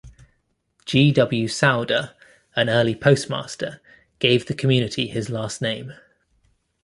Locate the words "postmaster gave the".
2.95-4.55